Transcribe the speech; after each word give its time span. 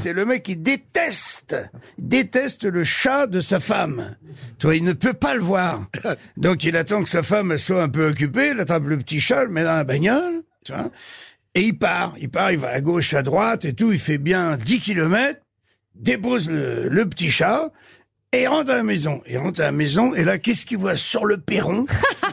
c'est 0.00 0.12
le 0.12 0.24
mec 0.24 0.42
qui 0.42 0.56
déteste, 0.56 1.56
déteste 1.98 2.64
le 2.64 2.84
chat 2.84 3.26
de 3.26 3.40
sa 3.40 3.60
femme. 3.60 4.16
Toi, 4.58 4.76
il 4.76 4.84
ne 4.84 4.92
peut 4.92 5.14
pas 5.14 5.34
le 5.34 5.40
voir. 5.40 5.86
Donc, 6.36 6.64
il 6.64 6.76
attend 6.76 7.02
que 7.02 7.08
sa 7.08 7.22
femme 7.22 7.56
soit 7.58 7.82
un 7.82 7.88
peu 7.88 8.08
occupée, 8.08 8.50
il 8.54 8.60
attrape 8.60 8.84
le 8.86 8.98
petit 8.98 9.20
chat, 9.20 9.44
le 9.44 9.50
met 9.50 9.64
dans 9.64 9.72
la 9.72 9.84
bagnole, 9.84 10.42
tu 10.64 10.72
vois, 10.72 10.90
et 11.54 11.62
il 11.62 11.78
part. 11.78 12.14
Il 12.20 12.30
part, 12.30 12.52
il 12.52 12.58
va 12.58 12.68
à 12.68 12.80
gauche, 12.80 13.14
à 13.14 13.22
droite 13.22 13.64
et 13.64 13.74
tout. 13.74 13.92
Il 13.92 13.98
fait 13.98 14.18
bien 14.18 14.56
10 14.56 14.80
kilomètres, 14.80 15.40
dépose 15.94 16.48
le, 16.48 16.88
le 16.88 17.08
petit 17.08 17.30
chat, 17.30 17.70
et 18.32 18.46
rentre 18.46 18.70
à 18.70 18.76
la 18.76 18.82
maison. 18.82 19.22
Il 19.28 19.38
rentre 19.38 19.60
à 19.60 19.64
la 19.64 19.72
maison, 19.72 20.14
et 20.14 20.24
là, 20.24 20.38
qu'est-ce 20.38 20.64
qu'il 20.64 20.78
voit 20.78 20.96
sur 20.96 21.24
le 21.24 21.38
perron? 21.38 21.86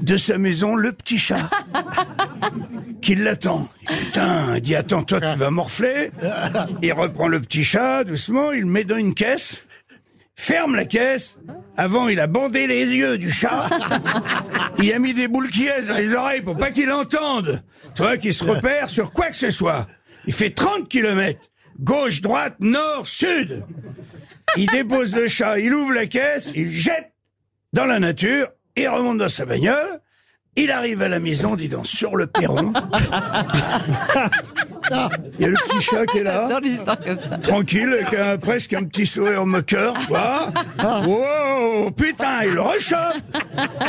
de 0.00 0.16
sa 0.16 0.38
maison 0.38 0.74
Le 0.74 0.92
petit 0.92 1.18
chat 1.18 1.50
qui 3.00 3.14
l'attend. 3.14 3.68
Putain, 3.86 4.56
il 4.56 4.60
dit 4.60 4.74
attends, 4.74 5.02
toi 5.02 5.20
tu 5.20 5.38
vas 5.38 5.50
morfler. 5.50 6.10
Il 6.82 6.92
reprend 6.92 7.28
le 7.28 7.40
petit 7.40 7.64
chat 7.64 8.04
doucement, 8.04 8.52
il 8.52 8.60
le 8.60 8.66
met 8.66 8.84
dans 8.84 8.96
une 8.96 9.14
caisse, 9.14 9.62
ferme 10.34 10.74
la 10.74 10.84
caisse. 10.84 11.38
Avant, 11.76 12.08
il 12.08 12.18
a 12.18 12.26
bandé 12.26 12.66
les 12.66 12.84
yeux 12.86 13.18
du 13.18 13.30
chat. 13.30 13.68
Il 14.80 14.92
a 14.92 14.98
mis 14.98 15.14
des 15.14 15.28
boules 15.28 15.50
qui 15.50 15.66
dans 15.66 15.96
les 15.96 16.12
oreilles 16.12 16.40
pour 16.40 16.56
pas 16.56 16.70
qu'il 16.70 16.90
entende. 16.90 17.62
Toi 17.94 18.16
qui 18.16 18.32
se 18.32 18.44
repère 18.44 18.90
sur 18.90 19.12
quoi 19.12 19.28
que 19.28 19.36
ce 19.36 19.50
soit. 19.50 19.86
Il 20.26 20.32
fait 20.32 20.50
30 20.50 20.88
kilomètres. 20.88 21.50
Gauche, 21.80 22.20
droite, 22.20 22.56
nord, 22.60 23.06
sud. 23.06 23.64
Il 24.56 24.66
dépose 24.66 25.14
le 25.14 25.28
chat, 25.28 25.58
il 25.58 25.72
ouvre 25.74 25.92
la 25.92 26.06
caisse, 26.06 26.48
il 26.54 26.72
jette 26.72 27.12
dans 27.72 27.84
la 27.84 27.98
nature, 27.98 28.48
il 28.82 28.88
remonte 28.88 29.18
dans 29.18 29.28
sa 29.28 29.44
bagnole. 29.44 30.00
Il 30.56 30.72
arrive 30.72 31.02
à 31.02 31.08
la 31.08 31.20
maison, 31.20 31.54
dis 31.54 31.68
donc, 31.68 31.86
sur 31.86 32.16
le 32.16 32.26
perron. 32.26 32.72
Il 35.38 35.42
y 35.42 35.44
a 35.44 35.48
le 35.48 35.54
petit 35.54 35.80
chat 35.82 36.06
qui 36.06 36.18
est 36.18 36.22
là. 36.22 36.42
J'adore 36.44 36.60
les 36.60 36.70
histoires 36.70 36.98
comme 36.98 37.18
ça. 37.18 37.38
Tranquille, 37.38 37.92
avec 37.92 38.14
un- 38.18 38.38
presque 38.38 38.72
un 38.72 38.84
petit 38.84 39.06
sourire 39.06 39.44
moqueur, 39.46 39.94
tu 40.00 40.06
vois. 40.06 40.50
Wow, 41.06 41.90
putain, 41.90 42.44
il 42.44 42.58
rechoppe. 42.58 43.18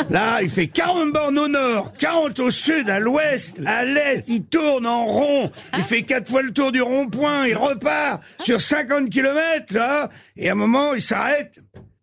Là, 0.09 0.41
il 0.41 0.49
fait 0.49 0.67
40 0.67 1.13
bornes 1.13 1.39
au 1.39 1.47
nord, 1.47 1.93
40 1.97 2.39
au 2.39 2.51
sud, 2.51 2.89
à 2.89 2.99
l'ouest, 2.99 3.59
à 3.65 3.85
l'est, 3.85 4.25
il 4.27 4.43
tourne 4.45 4.85
en 4.85 5.05
rond. 5.05 5.51
Il 5.77 5.83
fait 5.83 6.01
quatre 6.03 6.29
fois 6.29 6.41
le 6.41 6.51
tour 6.51 6.71
du 6.73 6.81
rond-point, 6.81 7.47
il 7.47 7.55
repart 7.55 8.21
sur 8.41 8.59
50 8.59 9.09
kilomètres, 9.09 9.73
là. 9.73 10.09
Et 10.35 10.49
à 10.49 10.51
un 10.51 10.55
moment, 10.55 10.93
il 10.93 11.01
s'arrête, 11.01 11.53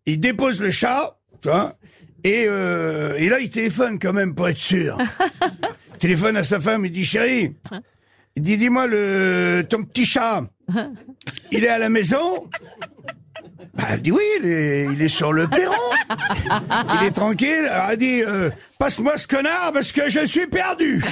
il 0.07 0.19
dépose 0.19 0.59
le 0.59 0.71
chat, 0.71 1.17
tu 1.41 1.49
vois. 1.49 1.71
Et, 2.27 2.45
euh, 2.45 3.15
et 3.15 3.29
là, 3.29 3.39
il 3.39 3.49
téléphone 3.49 3.99
quand 3.99 4.11
même 4.11 4.35
pour 4.35 4.49
être 4.49 4.57
sûr. 4.57 4.97
Il 5.93 5.93
téléphone 5.97 6.35
à 6.35 6.43
sa 6.43 6.59
femme, 6.59 6.85
il 6.85 6.91
dit, 6.91 7.05
chérie, 7.05 7.55
il 8.35 8.41
dit, 8.41 8.57
dis-moi, 8.57 8.85
le, 8.85 9.65
ton 9.69 9.85
petit 9.85 10.03
chat, 10.03 10.43
il 11.53 11.63
est 11.63 11.69
à 11.69 11.77
la 11.77 11.87
maison? 11.87 12.49
Bah, 13.75 13.85
Elle 13.91 14.01
dit 14.01 14.11
oui, 14.11 14.23
il 14.41 14.45
est, 14.45 14.87
il 14.91 15.01
est 15.01 15.07
sur 15.07 15.31
le 15.31 15.47
perron. 15.47 15.73
Il 16.99 17.07
est 17.07 17.11
tranquille. 17.11 17.65
Alors, 17.69 17.91
elle 17.91 17.97
dit, 17.97 18.21
euh, 18.23 18.49
passe-moi 18.77 19.17
ce 19.17 19.27
connard 19.27 19.71
parce 19.71 19.93
que 19.93 20.09
je 20.09 20.25
suis 20.25 20.47
perdu. 20.47 21.01